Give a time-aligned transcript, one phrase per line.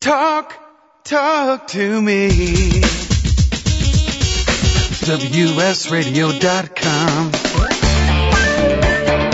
[0.00, 0.54] Talk,
[1.04, 2.30] talk to me.
[5.04, 7.32] WSRadio.com.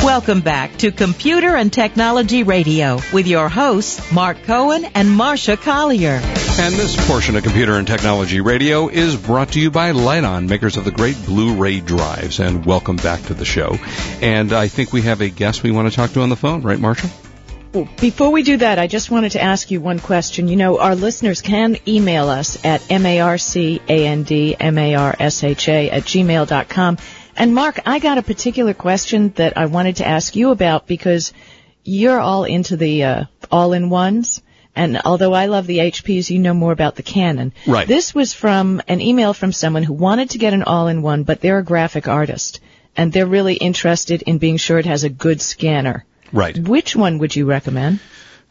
[0.04, 6.20] Welcome back to Computer and Technology Radio with your hosts, Mark Cohen and Marsha Collier.
[6.58, 10.76] And this portion of Computer and Technology Radio is brought to you by Lite-On, makers
[10.76, 12.40] of the great Blu-ray drives.
[12.40, 13.78] And welcome back to the show.
[14.20, 16.62] And I think we have a guest we want to talk to on the phone,
[16.62, 17.08] right, Marsha?
[17.84, 20.48] Before we do that, I just wanted to ask you one question.
[20.48, 23.80] You know, our listeners can email us at marcandmarsha
[25.92, 26.98] at gmail.com.
[27.36, 31.34] And Mark, I got a particular question that I wanted to ask you about because
[31.84, 34.42] you're all into the uh, all-in-ones.
[34.74, 37.52] And although I love the HPs, you know more about the Canon.
[37.66, 37.86] Right.
[37.86, 41.58] This was from an email from someone who wanted to get an all-in-one, but they're
[41.58, 42.60] a graphic artist.
[42.96, 46.06] And they're really interested in being sure it has a good scanner.
[46.32, 46.58] Right.
[46.58, 48.00] Which one would you recommend?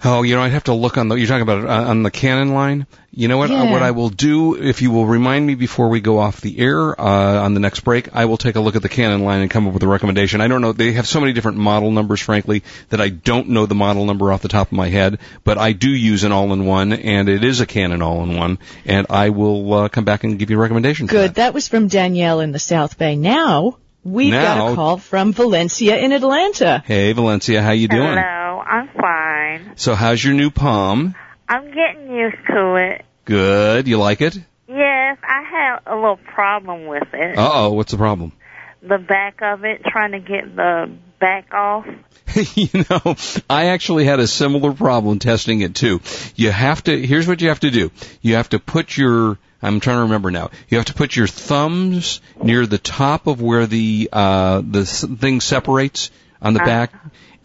[0.03, 1.15] Oh, you know, I'd have to look on the.
[1.15, 2.85] You're talking about uh, on the Canon line.
[3.11, 3.49] You know what?
[3.49, 3.63] Yeah.
[3.63, 6.59] Uh, what I will do, if you will remind me before we go off the
[6.59, 9.41] air uh, on the next break, I will take a look at the Canon line
[9.41, 10.41] and come up with a recommendation.
[10.41, 10.73] I don't know.
[10.73, 14.33] They have so many different model numbers, frankly, that I don't know the model number
[14.33, 15.19] off the top of my head.
[15.45, 19.73] But I do use an all-in-one, and it is a Canon all-in-one, and I will
[19.73, 21.07] uh, come back and give you a recommendation.
[21.07, 21.29] Good.
[21.29, 21.35] that.
[21.35, 23.15] That was from Danielle in the South Bay.
[23.15, 26.81] Now we've got a call from Valencia in Atlanta.
[26.85, 28.17] Hey, Valencia, how you doing?
[28.17, 29.75] Hello, I'm fine.
[29.75, 31.15] So, how's your new Palm?
[31.49, 33.05] I'm getting used to it.
[33.25, 33.87] Good.
[33.87, 34.37] You like it?
[34.67, 37.37] Yes, I have a little problem with it.
[37.37, 37.73] Uh oh.
[37.73, 38.31] What's the problem?
[38.81, 41.87] The back of it, trying to get the back off.
[42.55, 43.15] you know,
[43.49, 46.01] I actually had a similar problem testing it too.
[46.35, 47.91] You have to, here's what you have to do.
[48.21, 50.51] You have to put your, I'm trying to remember now.
[50.69, 55.03] You have to put your thumbs near the top of where the, uh, the s-
[55.03, 56.93] thing separates on the back,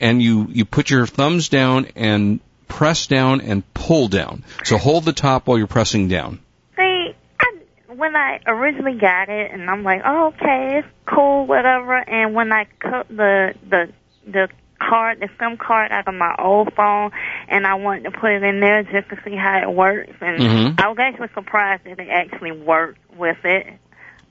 [0.00, 4.44] and you, you put your thumbs down and press down and pull down.
[4.64, 6.40] So hold the top while you're pressing down.
[6.76, 7.54] See, I,
[7.88, 11.94] when I originally got it, and I'm like, oh, okay, it's cool, whatever.
[11.96, 13.92] And when I cut the the
[14.26, 14.48] the
[14.80, 17.10] card, the SIM card out of my old phone,
[17.48, 20.40] and I wanted to put it in there just to see how it works, and
[20.40, 20.82] Mhm.
[20.82, 23.66] I was actually surprised that it actually worked with it.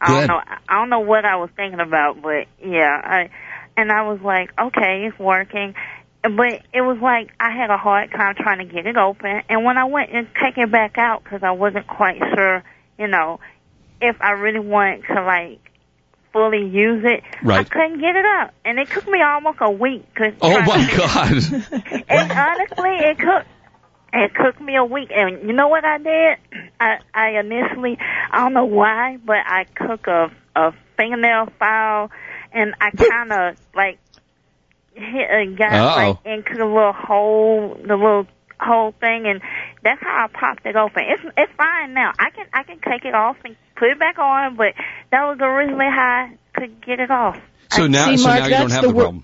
[0.01, 0.41] I don't know.
[0.69, 3.29] I don't know what I was thinking about, but yeah, I
[3.77, 5.75] and I was like, okay, it's working.
[6.21, 9.63] But it was like I had a hard time trying to get it open, and
[9.63, 12.63] when I went and take it back out because I wasn't quite sure,
[12.97, 13.39] you know,
[14.01, 15.68] if I really wanted to like
[16.31, 20.05] fully use it, I couldn't get it up, and it took me almost a week.
[20.41, 21.31] Oh my God.
[22.09, 23.45] and honestly, it took
[24.13, 25.11] it took me a week.
[25.15, 26.37] And you know what I did?
[26.79, 27.97] I I initially
[28.31, 32.11] I don't know why, but I took a a fingernail file
[32.51, 33.99] and I kind of like
[34.93, 36.09] hit uh, a guy Uh-oh.
[36.09, 38.27] like into the little hole, the little
[38.59, 39.41] whole thing, and
[39.83, 41.03] that's how I popped it open.
[41.07, 42.13] It's it's fine now.
[42.19, 44.73] I can I can take it off and put it back on, but
[45.11, 47.37] that was originally how I could get it off.
[47.71, 49.23] So now, See, so Mark, now you don't that's have the the problem.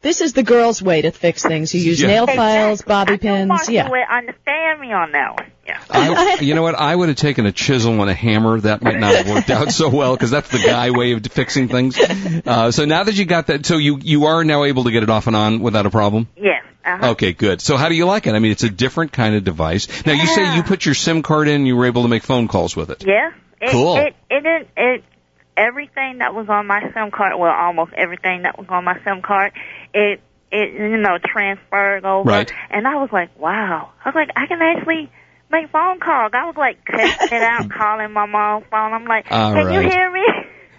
[0.00, 1.74] This is the girls' way to fix things.
[1.74, 2.06] You use Yeah.
[2.06, 3.50] nail files, bobby pins.
[3.50, 3.88] Marsha Yeah.
[3.88, 5.50] would understand me on that one.
[5.66, 5.80] Yeah.
[5.90, 6.76] I, you know what?
[6.76, 8.60] I would have taken a chisel and a hammer.
[8.60, 11.66] That might not have worked out so well because that's the guy way of fixing
[11.68, 11.98] things.
[11.98, 15.02] Uh, so now that you got that, so you you are now able to get
[15.02, 16.28] it off and on without a problem.
[16.36, 16.62] Yes.
[16.88, 17.10] Uh-huh.
[17.10, 17.60] Okay, good.
[17.60, 18.34] So how do you like it?
[18.34, 20.06] I mean, it's a different kind of device.
[20.06, 22.22] Now you say you put your SIM card in, and you were able to make
[22.22, 23.04] phone calls with it.
[23.06, 23.32] Yeah.
[23.60, 23.96] It, Cool.
[23.96, 24.68] It, it didn't.
[24.76, 25.04] It
[25.56, 27.32] everything that was on my SIM card.
[27.38, 29.52] Well, almost everything that was on my SIM card.
[29.92, 32.28] It it you know transferred over.
[32.28, 32.50] Right.
[32.70, 33.90] And I was like, wow.
[34.04, 35.10] I was like, I can actually
[35.50, 36.32] make phone calls.
[36.32, 38.92] I was like testing it out, calling my mom's phone.
[38.92, 40.24] I'm like, All can you hear me?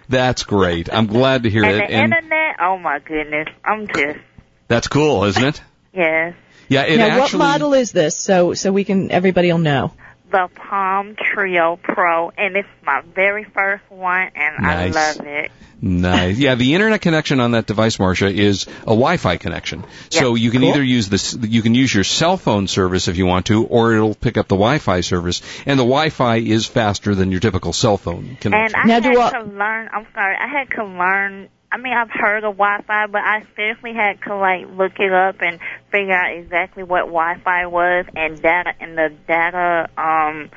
[0.08, 0.92] That's great.
[0.92, 2.56] I'm glad to hear and it, the and internet.
[2.60, 3.48] Oh my goodness.
[3.64, 4.18] I'm just
[4.66, 5.62] that's cool, isn't it?
[5.92, 6.34] Yes.
[6.68, 7.38] Yeah, it now, actually.
[7.38, 8.14] what model is this?
[8.16, 9.92] So, so we can everybody will know.
[10.30, 14.94] The Palm Treo Pro, and it's my very first one, and Nice.
[14.94, 15.50] I love it.
[15.82, 16.38] Nice.
[16.38, 19.82] Yeah, the internet connection on that device, Marsha, is a Wi-Fi connection.
[20.10, 20.70] So you can Cool.
[20.70, 23.94] either use this, you can use your cell phone service if you want to, or
[23.94, 25.40] it'll pick up the Wi-Fi service.
[25.66, 28.52] And the Wi-Fi is faster than your typical cell phone connection.
[28.54, 28.74] And.
[28.76, 29.88] I Now, had do I- to learn.
[29.92, 30.36] I'm sorry.
[30.36, 31.48] I had to learn.
[31.72, 35.36] I mean, I've heard of Wi-Fi, but I seriously had to like look it up
[35.40, 35.60] and
[35.92, 39.88] figure out exactly what Wi-Fi was and data and the data.
[39.96, 40.50] Um,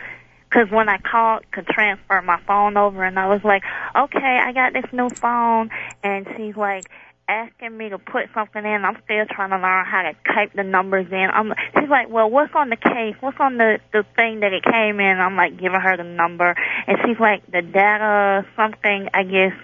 [0.49, 3.63] because when I called to transfer my phone over, and I was like,
[3.95, 5.71] okay, I got this new phone,
[6.03, 6.83] and she's like
[7.27, 8.85] asking me to put something in.
[8.85, 11.27] I'm still trying to learn how to type the numbers in.
[11.33, 13.15] I'm, she's like, well, what's on the case?
[13.19, 15.17] What's on the the thing that it came in?
[15.19, 16.55] I'm like giving her the number,
[16.87, 19.09] and she's like, the data something.
[19.13, 19.57] I guess,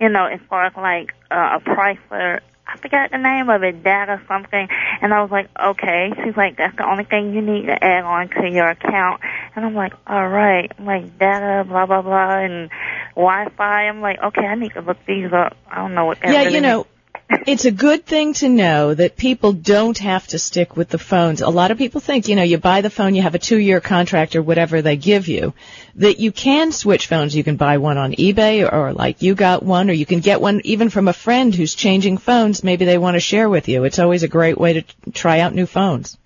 [0.00, 3.62] you know, as far as like uh, a price for I forgot the name of
[3.62, 4.68] it, data something.
[5.00, 6.12] And I was like, okay.
[6.24, 9.20] She's like, that's the only thing you need to add on to your account.
[9.54, 10.70] And I'm like, all right.
[10.76, 12.70] I'm like, data, blah, blah, blah, and
[13.14, 13.88] Wi-Fi.
[13.88, 15.56] I'm like, okay, I need to look these up.
[15.70, 16.86] I don't know what that Yeah, really you know,
[17.28, 21.40] it's a good thing to know that people don't have to stick with the phones.
[21.40, 23.80] A lot of people think, you know, you buy the phone, you have a two-year
[23.80, 25.52] contract or whatever they give you,
[25.96, 27.34] that you can switch phones.
[27.34, 30.20] You can buy one on eBay or, or like you got one, or you can
[30.20, 32.62] get one even from a friend who's changing phones.
[32.62, 33.84] Maybe they want to share with you.
[33.84, 36.16] It's always a great way to t- try out new phones.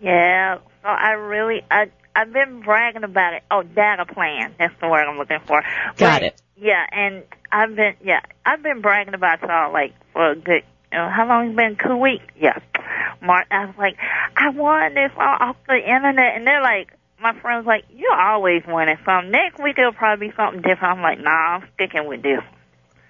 [0.00, 0.58] Yeah.
[0.82, 3.42] So I really, I, I've been bragging about it.
[3.50, 4.54] Oh, data plan.
[4.58, 5.62] That's the word I'm looking for.
[5.96, 6.42] Got But, it.
[6.60, 7.22] Yeah, and
[7.52, 10.62] I've been, yeah, I've been bragging about y'all like for a good,
[10.92, 11.76] you know, how long it's been?
[11.76, 12.24] Two weeks?
[12.38, 12.58] Yeah.
[13.22, 13.96] Mark, I was like,
[14.36, 18.62] I won this off off the internet, and they're like, my friend's like, you're always
[18.66, 19.30] winning something.
[19.30, 20.98] Next week it'll probably be something different.
[20.98, 22.42] I'm like, nah, I'm sticking with this.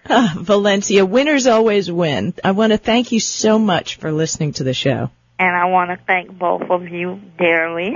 [0.08, 2.34] Ah, Valencia, winners always win.
[2.42, 5.10] I want to thank you so much for listening to the show.
[5.38, 7.94] And I want to thank both of you dearly.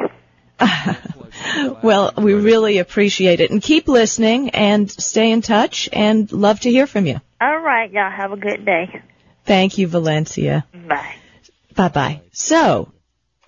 [1.83, 3.51] Well, we really appreciate it.
[3.51, 7.21] And keep listening and stay in touch and love to hear from you.
[7.41, 9.03] All right, y'all have a good day.
[9.45, 10.65] Thank you, Valencia.
[10.73, 11.17] Bye.
[11.75, 12.21] Bye bye.
[12.33, 12.93] So,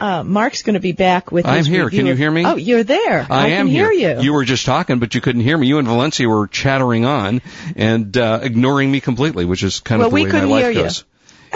[0.00, 1.88] uh, Mark's going to be back with I'm here.
[1.88, 2.44] Can you of- hear me?
[2.44, 3.20] Oh, you're there.
[3.30, 4.16] I, can am hear here.
[4.16, 4.22] you.
[4.22, 5.68] You were just talking, but you couldn't hear me.
[5.68, 7.42] You and Valencia were chattering on
[7.76, 10.54] and uh, ignoring me completely, which is kind Well, of the we way couldn't my
[10.56, 10.82] life hear you.
[10.82, 11.04] goes.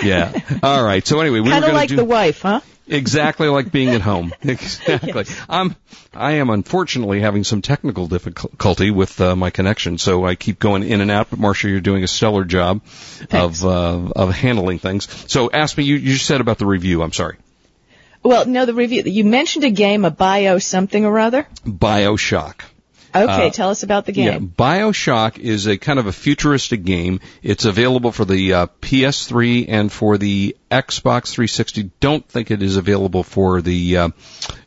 [0.05, 0.33] Yeah.
[0.63, 1.05] All right.
[1.05, 2.61] So anyway, we kind of going like to do the wife, huh?
[2.89, 4.33] Exactly like being at home.
[4.43, 5.25] Exactly.
[5.49, 5.77] I'm.
[6.15, 10.83] I am unfortunately having some technical difficulty with uh, my connection, so I keep going
[10.83, 11.29] in and out.
[11.31, 13.63] But Marsha, you're doing a stellar job Thanks.
[13.63, 15.07] of uh, of handling things.
[15.31, 15.85] So ask me.
[15.85, 17.03] You you said about the review.
[17.03, 17.37] I'm sorry.
[18.23, 19.03] Well, no, the review.
[19.05, 21.47] You mentioned a game, a bio something or other.
[21.65, 22.61] Bioshock.
[23.15, 24.27] Okay, Uh, tell us about the game.
[24.27, 24.39] Yeah.
[24.39, 27.21] Bioshock is a kind of a futuristic game.
[27.43, 31.91] It's available for the uh, PS3 and for the Xbox 360.
[32.01, 34.09] Don't think it is available for the uh,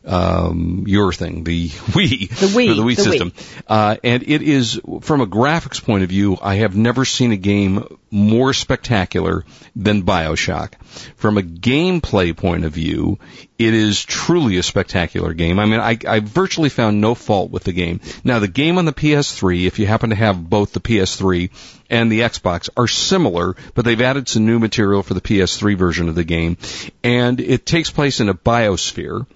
[0.04, 3.04] um, your thing, the Wii, The Wii, the Wii the Wii.
[3.04, 3.32] system.
[3.68, 7.36] Uh, and it is, from a graphics point of view, I have never seen a
[7.36, 9.44] game more spectacular
[9.76, 10.74] than Bioshock.
[11.16, 13.18] From a gameplay point of view,
[13.58, 15.58] it is truly a spectacular game.
[15.58, 18.00] I mean, I, I virtually found no fault with the game.
[18.24, 21.50] Now, the game on the PS3, if you happen to have both the PS3
[21.92, 26.08] and the Xbox, are similar, but they've added some new material for the PS3 version
[26.08, 26.56] of the game.
[27.04, 29.26] And it takes place in a biosphere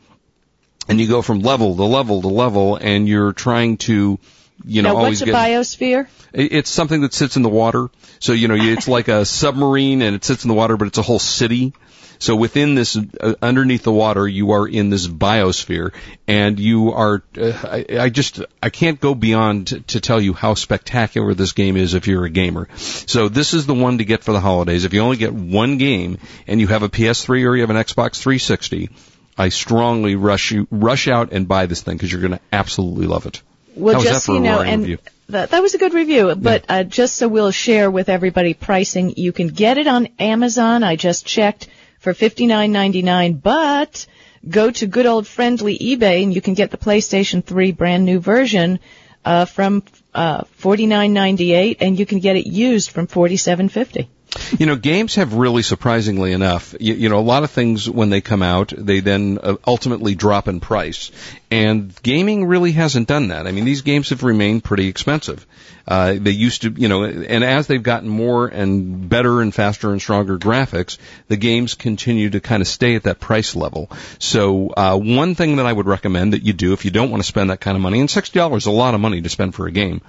[0.88, 4.18] and you go from level to level to level, and you're trying to,
[4.64, 5.34] you know, now, always what's a get.
[5.34, 6.08] biosphere?
[6.32, 7.88] It's something that sits in the water.
[8.20, 10.98] So, you know, it's like a submarine and it sits in the water, but it's
[10.98, 11.72] a whole city.
[12.18, 15.92] So within this, uh, underneath the water, you are in this biosphere
[16.26, 20.32] and you are, uh, I, I just, I can't go beyond to, to tell you
[20.32, 22.68] how spectacular this game is if you're a gamer.
[22.76, 24.84] So this is the one to get for the holidays.
[24.84, 27.76] If you only get one game and you have a PS3 or you have an
[27.76, 28.90] Xbox 360,
[29.38, 33.06] I strongly rush you, rush out and buy this thing because you're going to absolutely
[33.06, 33.42] love it.
[33.74, 34.98] Well, just that for so you know, and review?
[35.28, 36.34] that, that was a good review.
[36.34, 40.82] But uh, just so we'll share with everybody pricing, you can get it on Amazon.
[40.82, 41.68] I just checked
[42.06, 44.06] for fifty nine ninety nine, but
[44.48, 48.20] go to good old friendly eBay and you can get the PlayStation 3 brand new
[48.20, 48.78] version
[49.24, 49.82] uh, from
[50.14, 54.08] uh, forty nine ninety eight, and you can get it used from forty seven fifty.
[54.56, 58.10] You know, games have really surprisingly enough, you, you know, a lot of things when
[58.10, 61.10] they come out, they then uh, ultimately drop in price.
[61.50, 63.48] And gaming really hasn't done that.
[63.48, 65.44] I mean, these games have remained pretty expensive.
[65.86, 69.92] Uh, they used to, you know, and as they've gotten more and better and faster
[69.92, 73.90] and stronger graphics, the games continue to kind of stay at that price level.
[74.18, 77.22] So, uh, one thing that I would recommend that you do if you don't want
[77.22, 79.54] to spend that kind of money, and $60 is a lot of money to spend
[79.54, 80.00] for a game,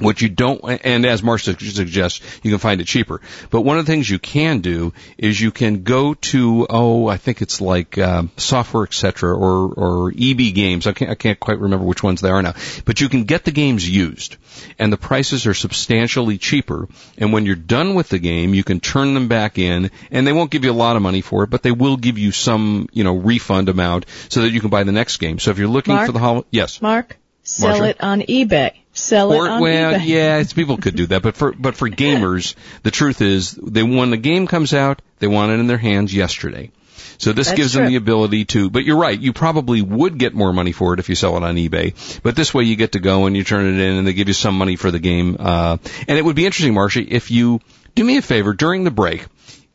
[0.00, 3.20] what you don't, and as Marsha suggests, you can find it cheaper.
[3.50, 7.16] But one of the things you can do is you can go to, oh, I
[7.16, 9.28] think it's like um, Software Etc.
[9.28, 10.86] or or EB Games.
[10.86, 12.54] I can't I can't quite remember which ones they are now.
[12.84, 14.36] But you can get the games used,
[14.78, 16.88] and the prices are substantially cheaper.
[17.16, 20.32] And when you're done with the game, you can turn them back in, and they
[20.32, 22.88] won't give you a lot of money for it, but they will give you some,
[22.92, 25.38] you know, refund amount so that you can buy the next game.
[25.38, 26.06] So if you're looking Mark?
[26.06, 26.80] for the hol- yes.
[26.82, 27.90] Mark, sell Marsha?
[27.90, 28.72] it on eBay.
[28.98, 30.06] Sell it Or, on well, eBay.
[30.06, 33.82] yeah, it's, people could do that, but for but for gamers, the truth is, they
[33.82, 36.70] when the game comes out, they want it in their hands yesterday.
[37.18, 38.70] So this That's gives them the ability to.
[38.70, 41.42] But you're right, you probably would get more money for it if you sell it
[41.42, 42.20] on eBay.
[42.22, 44.28] But this way, you get to go and you turn it in, and they give
[44.28, 45.36] you some money for the game.
[45.38, 47.60] Uh, and it would be interesting, Marsha, if you
[47.94, 49.26] do me a favor during the break,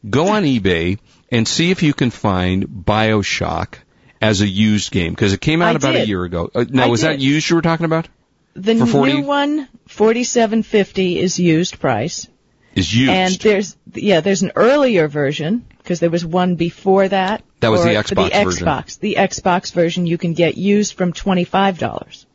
[0.10, 1.00] go on eBay
[1.32, 3.76] and see if you can find Bioshock
[4.22, 6.50] as a used game because it came out I about a year ago.
[6.54, 7.22] Uh, now, I was that did.
[7.24, 8.08] used you were talking about?
[8.56, 9.14] The For 40?
[9.14, 12.28] new one, forty-seven fifty, is used price,
[12.76, 13.12] is used.
[13.12, 17.44] And there's yeah, there's an earlier version because there was one before that.
[17.62, 18.68] That was the Xbox the version.
[18.68, 19.00] Xbox.
[19.00, 22.26] The Xbox version you can get used from twenty five dollars.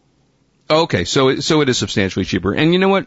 [0.70, 2.52] Okay, so it, so it is substantially cheaper.
[2.52, 3.06] And you know what?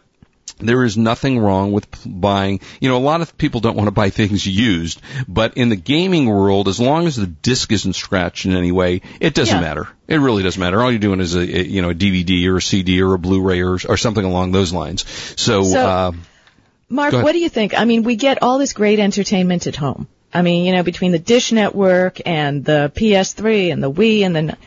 [0.61, 3.91] There is nothing wrong with buying, you know, a lot of people don't want to
[3.91, 8.45] buy things used, but in the gaming world, as long as the disc isn't scratched
[8.45, 9.61] in any way, it doesn't Yeah.
[9.61, 9.87] matter.
[10.07, 10.81] It really doesn't matter.
[10.81, 13.19] All you're doing is a, a you know, a DVD or a CD or a
[13.19, 15.05] Blu-ray or, or something along those lines.
[15.35, 16.11] So, So- uh,
[16.89, 17.73] Mark, what do you think?
[17.77, 20.07] I mean, we get all this great entertainment at home.
[20.33, 24.35] I mean, you know, between the Dish Network and the PS3 and the Wii and
[24.35, 24.57] the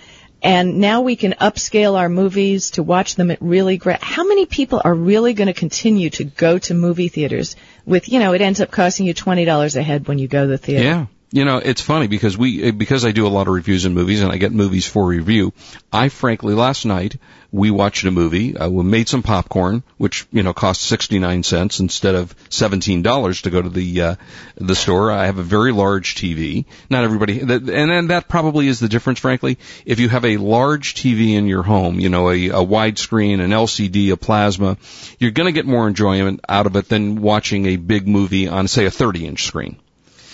[0.45, 4.03] and now we can upscale our movies to watch them at really great.
[4.03, 8.19] How many people are really going to continue to go to movie theaters with, you
[8.21, 10.85] know, it ends up costing you $20 a head when you go to the theater.
[10.85, 11.07] Yeah.
[11.35, 14.23] You know, it's funny because we, because I do a lot of reviews in movies
[14.23, 15.53] and I get movies for review.
[15.93, 17.17] I frankly, last night,
[17.51, 21.81] we watched a movie, uh, we made some popcorn, which, you know, cost 69 cents
[21.81, 24.15] instead of $17 to go to the, uh,
[24.59, 25.11] the store.
[25.11, 26.67] I have a very large TV.
[26.89, 29.59] Not everybody, and then that probably is the difference, frankly.
[29.85, 33.51] If you have a large TV in your home, you know, a, a widescreen, an
[33.51, 34.77] LCD, a plasma,
[35.19, 38.85] you're gonna get more enjoyment out of it than watching a big movie on, say,
[38.85, 39.79] a 30 inch screen.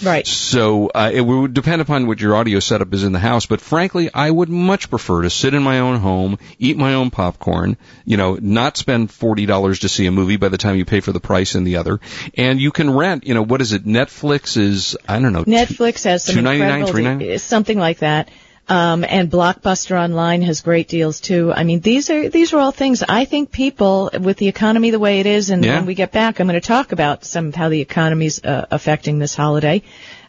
[0.02, 0.26] Right.
[0.26, 3.47] So uh, it would depend upon what your audio setup is in the house.
[3.47, 7.11] But frankly, I would much prefer to sit in my own home, eat my own
[7.11, 10.85] popcorn, you know, not spend forty dollars to see a movie by the time you
[10.85, 12.00] pay for the price in the other.
[12.37, 13.85] And you can rent, you know, what is it?
[13.85, 15.45] Netflix is I don't know.
[15.45, 17.40] Netflix has some $2.99, incredible, $3.99?
[17.40, 18.30] something like that.
[18.71, 21.53] Um, and Blockbuster Online has great deals too.
[21.53, 25.00] I mean, these are these are all things I think people, with the economy the
[25.00, 25.75] way it is, and Yeah.
[25.79, 28.67] when we get back, I'm going to talk about some of how the economy's uh,
[28.71, 29.83] affecting this holiday.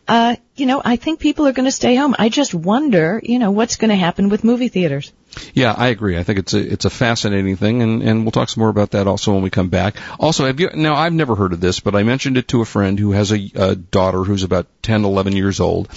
[0.07, 2.15] Uh, you know, I think people are going to stay home.
[2.17, 5.13] I just wonder, you know, what's going to happen with movie theaters.
[5.53, 6.17] Yeah, I agree.
[6.17, 8.91] I think it's a it's a fascinating thing, and and we'll talk some more about
[8.91, 9.95] that also when we come back.
[10.19, 10.95] Also, have you now?
[10.95, 13.51] I've never heard of this, but I mentioned it to a friend who has a,
[13.55, 15.87] a daughter who's about 10, 11 years old.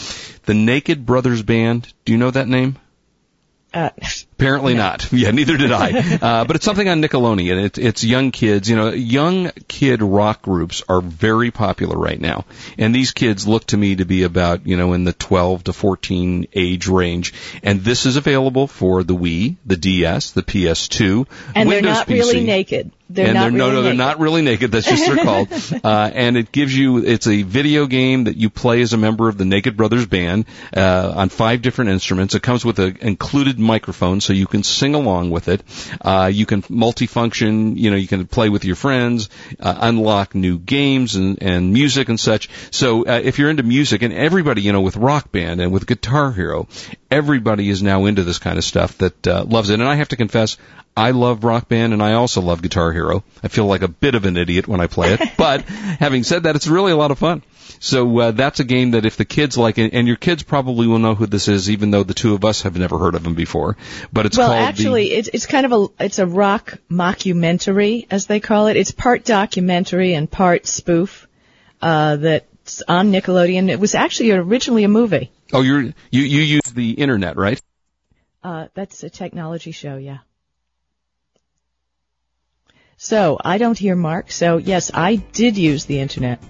[0.44, 1.92] The Naked Brothers Band.
[2.04, 2.76] Do you know that name?
[3.74, 3.90] Uh,
[4.38, 5.12] Apparently not.
[5.12, 6.18] Yeah, neither did I.
[6.24, 7.64] Uh, but it's something on Nickelodeon.
[7.64, 8.68] It, it's young kids.
[8.68, 12.44] You know, young kid rock groups are very popular right now,
[12.78, 15.72] and these kids look to me to be about you know in the 12 to
[15.72, 17.34] 14 age range.
[17.62, 22.18] And this is available for the Wii, the DS, the PS2, and they're not PC.
[22.18, 22.90] really naked.
[23.14, 24.72] They're and they're, no, really no, they're not really naked.
[24.72, 25.48] That's just they're called.
[25.84, 29.28] Uh, and it gives you, it's a video game that you play as a member
[29.28, 32.34] of the Naked Brothers band uh, on five different instruments.
[32.34, 35.62] It comes with an included microphone, so you can sing along with it.
[36.00, 37.76] Uh, you can multifunction.
[37.76, 39.28] You know, you can play with your friends,
[39.60, 42.48] uh, unlock new games and, and music and such.
[42.70, 45.86] So uh, if you're into music, and everybody, you know, with Rock Band and with
[45.86, 46.68] Guitar Hero,
[47.14, 49.74] everybody is now into this kind of stuff that uh, loves it.
[49.74, 50.56] And I have to confess,
[50.96, 53.22] I love Rock Band and I also love Guitar Hero.
[53.42, 56.42] I feel like a bit of an idiot when I play it, but having said
[56.42, 57.42] that, it's really a lot of fun.
[57.78, 60.86] So uh, that's a game that if the kids like it, and your kids probably
[60.86, 63.26] will know who this is, even though the two of us have never heard of
[63.26, 63.76] him before.
[64.12, 68.26] But it's well, called actually, it's it's kind of a it's a rock mockumentary, as
[68.26, 68.76] they call it.
[68.76, 71.28] It's part documentary and part spoof.
[71.82, 72.16] Uh,
[72.88, 73.70] on Nickelodeon.
[73.70, 75.30] It was actually originally a movie.
[75.52, 77.60] Oh, you're you you use the internet, right?
[78.42, 80.18] Uh, that's a technology show, yeah.
[82.96, 84.30] So I don't hear Mark.
[84.30, 86.42] So yes, I did use the internet.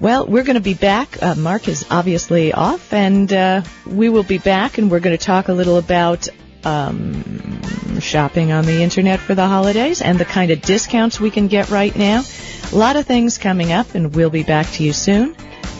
[0.00, 1.22] Well, we're going to be back.
[1.22, 5.24] Uh, Mark is obviously off, and uh, we will be back, and we're going to
[5.24, 6.28] talk a little about
[6.64, 11.46] um, shopping on the internet for the holidays and the kind of discounts we can
[11.46, 12.22] get right now.
[12.70, 15.34] A lot of things coming up, and we'll be back to you soon.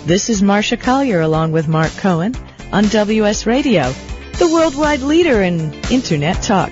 [0.04, 2.34] This is Marsha Collier along with Mark Cohen
[2.72, 3.94] on WS Radio,
[4.38, 6.70] the worldwide leader in internet talk.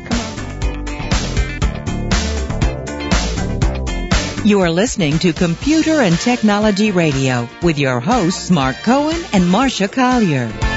[4.45, 9.91] You are listening to Computer and Technology Radio with your hosts Mark Cohen and Marsha
[9.91, 10.70] Collier.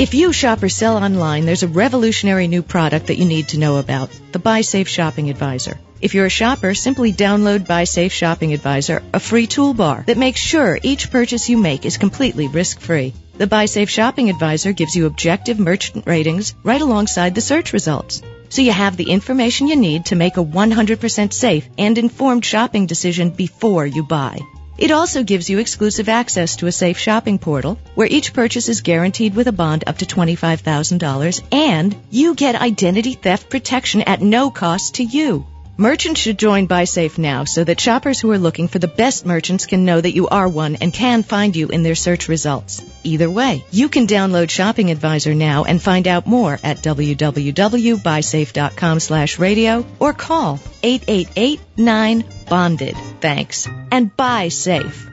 [0.00, 3.58] If you shop or sell online, there's a revolutionary new product that you need to
[3.58, 5.78] know about, the BuySafe Shopping Advisor.
[6.00, 10.78] If you're a shopper, simply download BuySafe Shopping Advisor, a free toolbar that makes sure
[10.82, 13.12] each purchase you make is completely risk-free.
[13.36, 18.22] The BuySafe Shopping Advisor gives you objective merchant ratings right alongside the search results.
[18.48, 22.86] So you have the information you need to make a 100% safe and informed shopping
[22.86, 24.40] decision before you buy.
[24.80, 28.80] It also gives you exclusive access to a safe shopping portal where each purchase is
[28.80, 34.50] guaranteed with a bond up to $25,000 and you get identity theft protection at no
[34.50, 35.44] cost to you.
[35.76, 39.64] Merchants should join BuySafe now so that shoppers who are looking for the best merchants
[39.64, 42.84] can know that you are one and can find you in their search results.
[43.02, 49.38] Either way, you can download Shopping Advisor now and find out more at www.buysafe.com slash
[49.38, 52.96] radio or call 888-9-BONDED.
[53.20, 53.66] Thanks.
[53.90, 55.08] And buy safe.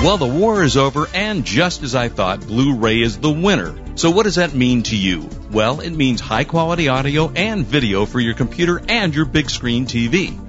[0.00, 3.74] Well, the war is over, and just as I thought, Blu-ray is the winner.
[3.96, 5.28] So what does that mean to you?
[5.50, 9.86] Well, it means high quality audio and video for your computer and your big screen
[9.86, 10.38] TV.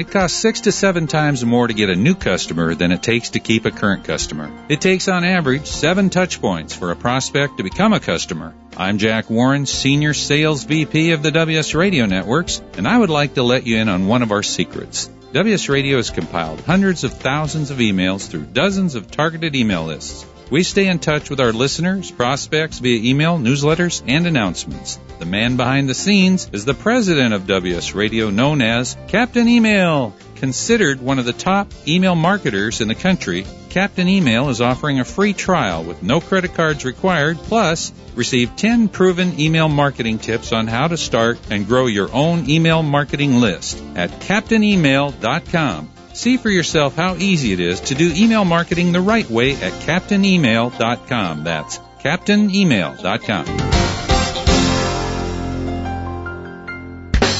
[0.00, 3.28] It costs six to seven times more to get a new customer than it takes
[3.30, 4.50] to keep a current customer.
[4.70, 8.54] It takes on average seven touch points for a prospect to become a customer.
[8.78, 13.34] I'm Jack Warren, Senior Sales VP of the WS Radio Networks, and I would like
[13.34, 15.10] to let you in on one of our secrets.
[15.34, 20.24] WS Radio has compiled hundreds of thousands of emails through dozens of targeted email lists.
[20.50, 24.98] We stay in touch with our listeners, prospects via email, newsletters, and announcements.
[25.20, 30.12] The man behind the scenes is the president of WS Radio, known as Captain Email.
[30.34, 35.04] Considered one of the top email marketers in the country, Captain Email is offering a
[35.04, 40.66] free trial with no credit cards required, plus receive 10 proven email marketing tips on
[40.66, 45.90] how to start and grow your own email marketing list at captainemail.com.
[46.20, 49.72] See for yourself how easy it is to do email marketing the right way at
[49.72, 51.44] captainemail.com.
[51.44, 53.46] That's captainemail.com.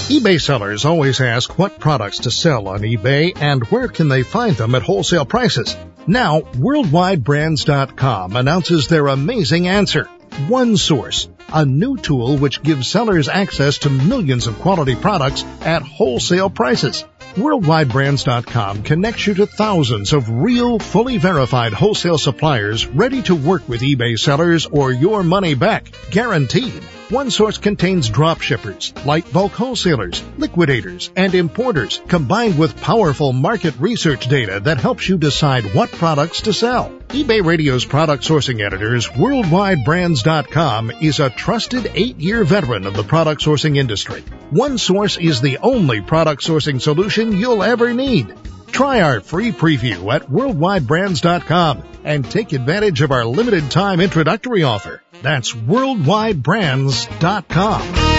[0.09, 4.57] eBay sellers always ask what products to sell on eBay and where can they find
[4.57, 5.77] them at wholesale prices.
[6.07, 10.05] Now, WorldwideBrands.com announces their amazing answer.
[10.49, 15.83] One Source, a new tool which gives sellers access to millions of quality products at
[15.83, 17.05] wholesale prices.
[17.37, 23.83] WorldwideBrands.com connects you to thousands of real, fully verified wholesale suppliers ready to work with
[23.83, 26.83] eBay sellers or your money back, guaranteed.
[27.11, 33.75] One source contains drop shippers, light bulk wholesalers, liquidators, and importers, combined with powerful market
[33.81, 36.93] research data that helps you decide what products to sell.
[37.09, 43.77] eBay Radio's product sourcing editors, WorldwideBrands.com, is a trusted eight-year veteran of the product sourcing
[43.77, 44.23] industry.
[44.51, 48.35] One source is the only product sourcing solution you'll ever need.
[48.73, 55.03] Try our free preview at worldwidebrands.com and take advantage of our limited time introductory offer.
[55.23, 58.11] That's worldwidebrands.com.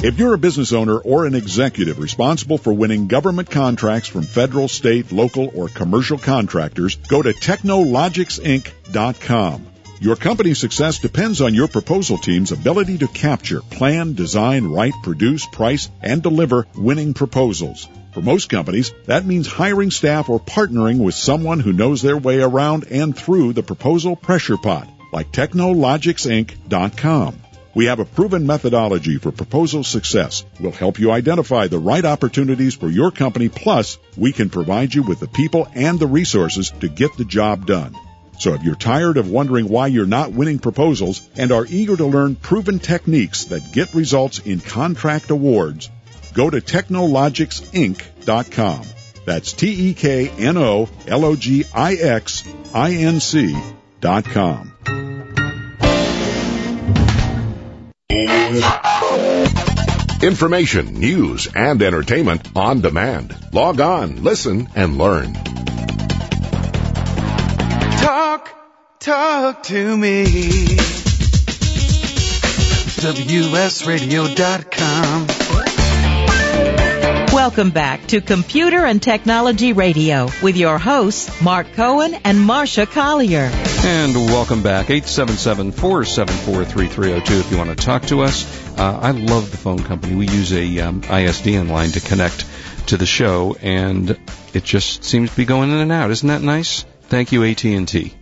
[0.00, 4.68] If you're a business owner or an executive responsible for winning government contracts from federal,
[4.68, 9.66] state, local, or commercial contractors, go to teknologixinc.com.
[10.00, 15.44] Your company's success depends on your proposal team's ability to capture, plan, design, write, produce,
[15.46, 17.88] price, and deliver winning proposals.
[18.12, 22.40] For most companies, that means hiring staff or partnering with someone who knows their way
[22.40, 27.34] around and through the proposal pressure pot, like teknologixinc.com.
[27.74, 30.44] We have a proven methodology for proposal success.
[30.60, 35.02] We'll help you identify the right opportunities for your company, plus we can provide you
[35.02, 37.96] with the people and the resources to get the job done.
[38.38, 42.06] So if you're tired of wondering why you're not winning proposals and are eager to
[42.06, 45.90] learn proven techniques that get results in contract awards,
[46.34, 48.82] go to teknologixinc.com.
[49.24, 50.04] That's T-E-K-N-O-L-O-G-I-X
[52.72, 53.56] I-N-C
[54.00, 54.72] dot com.
[60.22, 63.36] Information, news, and entertainment on demand.
[63.52, 65.36] Log on, listen, and learn.
[69.08, 70.26] Talk to me.
[73.00, 75.26] WSRadio.com.
[77.32, 83.50] Welcome back to Computer and Technology Radio with your hosts, Mark Cohen and Marsha Collier.
[83.82, 84.88] And welcome back.
[84.88, 88.44] 877-474-3302 if you want to talk to us.
[88.78, 90.16] Uh, I love the phone company.
[90.16, 92.44] We use a um, ISDN line to connect
[92.88, 94.18] to the show, and
[94.52, 96.10] it just seems to be going in and out.
[96.10, 96.84] Isn't that nice?
[97.04, 98.17] Thank you, AT and T.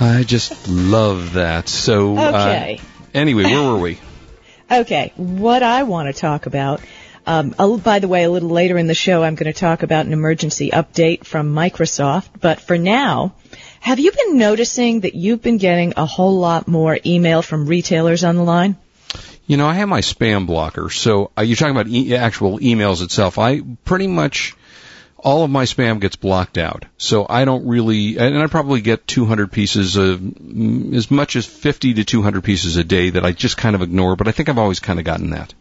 [0.00, 1.68] I just love that.
[1.68, 2.80] So, Okay.
[2.80, 2.84] uh,
[3.14, 3.98] anyway, where were we?
[4.70, 6.82] Okay, what I want to talk about.
[7.26, 10.04] Um, by the way, a little later in the show, I'm going to talk about
[10.04, 12.28] an emergency update from Microsoft.
[12.38, 13.32] But for now,
[13.80, 18.24] have you been noticing that you've been getting a whole lot more email from retailers
[18.24, 18.76] on the line?
[19.46, 20.90] You know, I have my spam blocker.
[20.90, 23.38] So uh, you're talking about e- actual emails itself.
[23.38, 24.54] I pretty much
[25.18, 26.84] all of my spam gets blocked out.
[26.96, 31.44] So I don't really, and I probably get 200 pieces of, mm, as much as
[31.44, 34.16] 50 to 200 pieces a day that I just kind of ignore.
[34.16, 35.52] But I think I've always kind of gotten that.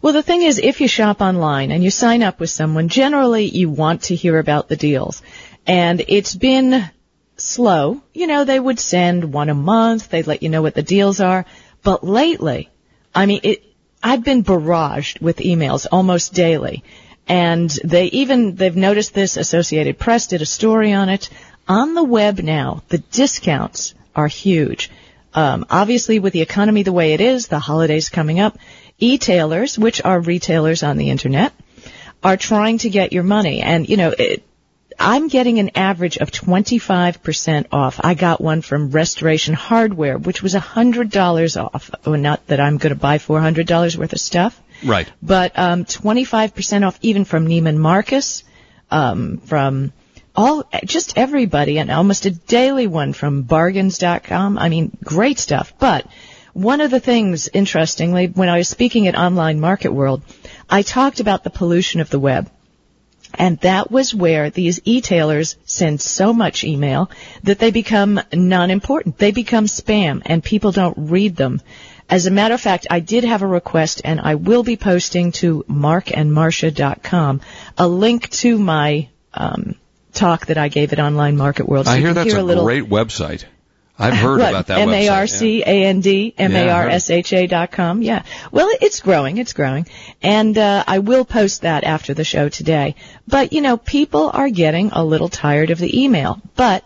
[0.00, 3.44] Well, the thing is, if you shop online and you sign up with someone, generally
[3.44, 5.22] you want to hear about the deals.
[5.66, 6.90] And it's been
[7.36, 8.02] slow.
[8.12, 10.08] You know, they would send one a month.
[10.08, 11.44] They'd let you know what the deals are.
[11.82, 12.70] But lately,
[13.14, 13.64] I mean, it,
[14.02, 16.82] I've been barraged with emails almost daily.
[17.28, 21.30] And they even, they've noticed this, Associated Press did a story on it.
[21.68, 24.90] On the web now, the discounts are huge.
[25.34, 28.58] Um, obviously, with the economy the way it is, the holidays coming up,
[28.98, 31.52] e-tailers, which are retailers on the internet,
[32.22, 33.60] are trying to get your money.
[33.62, 34.44] And, you know, it,
[34.98, 38.00] I'm getting an average of 25% off.
[38.02, 41.90] I got one from Restoration Hardware, which was $100 off.
[42.04, 45.10] Oh, not that I'm going to buy $400 worth of stuff, Right.
[45.22, 48.44] but um, 25% off even from Neiman Marcus,
[48.90, 49.92] um, from
[50.34, 54.58] all, just everybody, and almost a daily one from bargains.com.
[54.58, 55.74] I mean, great stuff.
[55.78, 56.06] But
[56.52, 60.22] one of the things, interestingly, when I was speaking at Online Market World,
[60.68, 62.50] I talked about the pollution of the web.
[63.34, 67.10] And that was where these e-tailers send so much email
[67.44, 69.16] that they become non-important.
[69.16, 71.62] They become spam and people don't read them.
[72.08, 75.32] As a matter of fact, I did have a request and I will be posting
[75.32, 77.40] to marcandmarsha.com
[77.78, 79.76] a link to my um,
[80.12, 81.86] talk that I gave at Online Market World.
[81.86, 83.44] So I hear that's hear a a little great website.
[83.98, 85.28] I've heard what, about that M A R website.
[85.30, 88.02] C A N D M A R S H A dot com.
[88.02, 88.24] Yeah.
[88.50, 89.36] Well, it's growing.
[89.36, 89.86] It's growing,
[90.22, 92.96] and uh, I will post that after the show today.
[93.28, 96.40] But you know, people are getting a little tired of the email.
[96.56, 96.84] But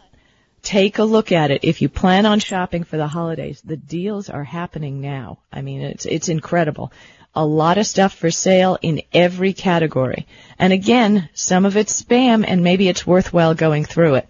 [0.66, 1.60] take a look at it.
[1.62, 5.38] If you plan on shopping for the holidays, the deals are happening now.
[5.52, 6.92] I mean, it's it's incredible.
[7.36, 10.26] A lot of stuff for sale in every category.
[10.58, 14.28] And again, some of it's spam and maybe it's worthwhile going through it.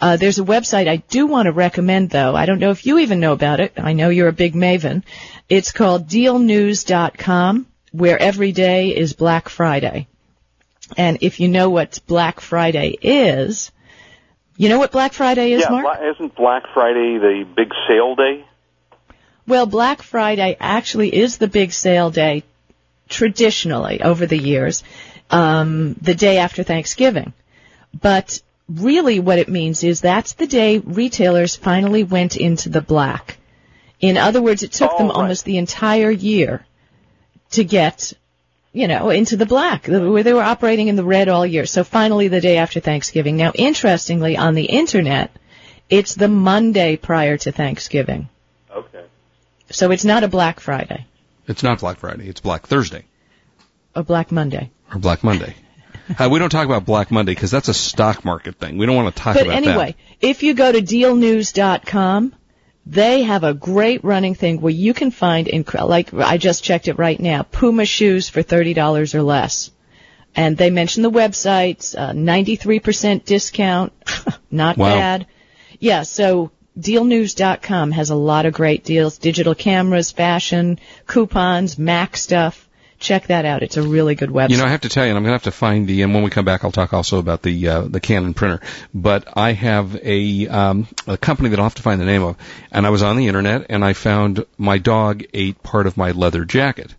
[0.00, 2.34] Uh, there's a website I do want to recommend though.
[2.34, 3.72] I don't know if you even know about it.
[3.76, 5.02] I know you're a big maven.
[5.50, 10.06] It's called dealnews.com where every day is Black Friday.
[10.96, 13.70] And if you know what Black Friday is,
[14.58, 15.98] you know what Black Friday is, yeah, Mark?
[16.02, 18.44] Isn't Black Friday the big sale day?
[19.46, 22.42] Well, Black Friday actually is the big sale day
[23.08, 24.84] traditionally over the years,
[25.30, 27.32] um, the day after Thanksgiving.
[27.98, 33.38] But really what it means is that's the day retailers finally went into the black.
[34.00, 35.16] In other words, it took Oh, them right.
[35.16, 36.66] almost the entire year
[37.52, 38.12] to get,
[38.72, 41.66] you know, into the black, where they were operating in the red all year.
[41.66, 43.36] So finally the day after Thanksgiving.
[43.36, 45.30] Now, interestingly, on the internet,
[45.88, 48.28] it's the Monday prior to Thanksgiving.
[48.70, 49.04] Okay.
[49.70, 51.06] So it's not a Black Friday,
[51.46, 52.28] It's not Black Friday.
[52.28, 53.04] It's Black Thursday
[53.98, 54.70] a Black Monday.
[54.92, 55.54] or Black Monday.
[56.18, 58.78] uh, we don't talk about Black Monday because that's a stock market thing.
[58.78, 59.62] We don't want to talk about that.
[59.62, 62.34] But anyway, if you go to dealnews.com,
[62.90, 66.88] they have a great running thing where you can find, inc- like I just checked
[66.88, 69.70] it right now, Puma shoes for $30 or less.
[70.34, 73.92] And they mention the websites, uh, 93% discount,
[74.50, 74.94] not Wow.
[74.94, 75.26] bad.
[75.80, 82.67] Yeah, so dealnews.com has a lot of great deals, digital cameras, fashion, coupons, Mac stuff.
[82.98, 83.62] Check that out.
[83.62, 84.50] It's a really good website.
[84.50, 86.02] You know, I have to tell you, and I'm going to have to find the,
[86.02, 88.60] and when we come back, I'll talk also about the, uh, the Canon printer.
[88.92, 92.36] But I have a, um, a company that I'll have to find the name of,
[92.72, 96.10] and I was on the internet and I found my dog ate part of my
[96.10, 96.92] leather jacket.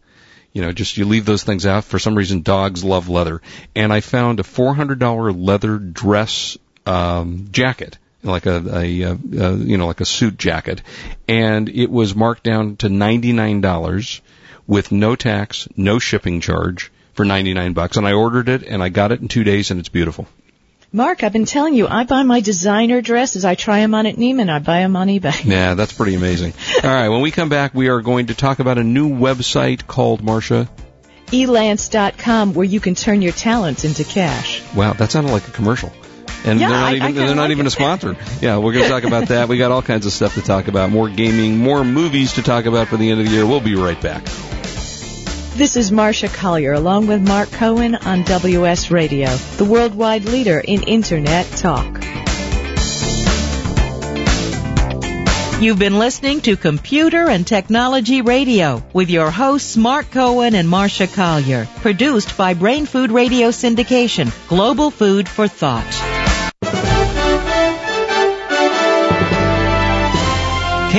[0.54, 1.84] You know, just you leave those things out.
[1.84, 3.42] For some reason, dogs love leather.
[3.76, 7.98] And I found a $400 leather dress, um, jacket.
[8.24, 9.16] Like a, a, uh,
[9.56, 10.82] you know, like a suit jacket.
[11.28, 14.22] And it was marked down to $99
[14.70, 17.98] with no tax, no shipping charge for 99 bucks.
[17.98, 20.28] And I ordered it and I got it in two days and it's beautiful.
[20.92, 23.46] Mark, I've been telling you, I buy my designer dresses.
[23.46, 24.50] I try them on at Neiman.
[24.50, 25.44] I buy them on eBay.
[25.46, 26.54] Yeah, that's pretty amazing.
[26.84, 29.86] All right, when we come back, we are going to talk about a new website
[29.88, 30.70] called Marsha.
[31.28, 34.64] Elance.com, where you can turn your talents into cash.
[34.76, 35.92] Wow, that sounded like a commercial.
[36.46, 38.16] And Yeah, they're not I- I even kinda they're not like even a sponsor.
[38.42, 39.48] Yeah, we're going to talk about that.
[39.50, 40.90] We got all kinds of stuff to talk about.
[40.90, 43.46] More gaming, more movies to talk about for the end of the year.
[43.46, 44.24] We'll be right back.
[45.60, 50.84] This is Marsha Collier along with Mark Cohen on WS Radio, the worldwide leader in
[50.84, 52.02] Internet talk.
[55.62, 61.14] You've been listening to Computer and Technology Radio with your hosts Mark Cohen and Marsha
[61.14, 66.19] Collier, produced by Brain Food Radio Syndication, Global Food for Thought.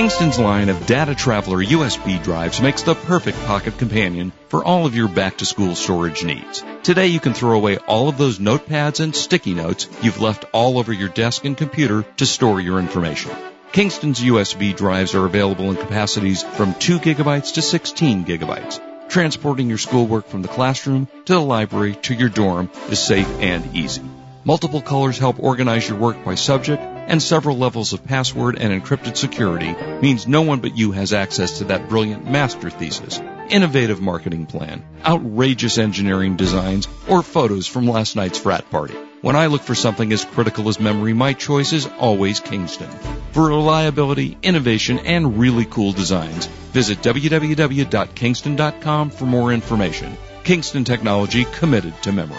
[0.00, 4.94] Kingston's line of Data Traveler USB drives makes the perfect pocket companion for all of
[4.94, 6.64] your back to school storage needs.
[6.82, 10.78] Today you can throw away all of those notepads and sticky notes you've left all
[10.78, 13.30] over your desk and computer to store your information.
[13.72, 18.80] Kingston's USB drives are available in capacities from 2 gigabytes to 16 gigabytes.
[19.10, 23.76] Transporting your schoolwork from the classroom to the library to your dorm is safe and
[23.76, 24.02] easy.
[24.44, 29.16] Multiple colors help organize your work by subject and several levels of password and encrypted
[29.16, 34.46] security means no one but you has access to that brilliant master thesis, innovative marketing
[34.46, 38.94] plan, outrageous engineering designs, or photos from last night's frat party.
[39.22, 42.90] When I look for something as critical as memory, my choice is always Kingston.
[43.32, 50.16] For reliability, innovation, and really cool designs, visit www.kingston.com for more information.
[50.44, 52.38] Kingston Technology committed to memory.